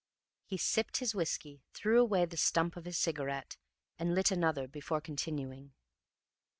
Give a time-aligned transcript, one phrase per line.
[0.47, 3.57] He sipped his whiskey, threw away the stump of his cigarette,
[3.99, 5.73] and lit another before continuing.